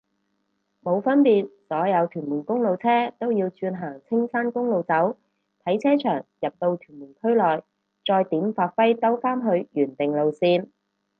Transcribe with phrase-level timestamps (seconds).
[0.81, 5.15] 冇分別，所有屯門公路車都要轉行青山公路走，
[5.63, 7.63] 睇車長入到屯門區內
[8.03, 10.69] 再點發揮兜返去原定路線